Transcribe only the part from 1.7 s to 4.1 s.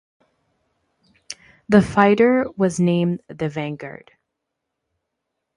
fighter was named the Vanguard.